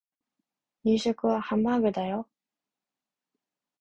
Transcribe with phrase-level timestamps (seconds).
[0.83, 2.27] 夕食はハンバーグだよ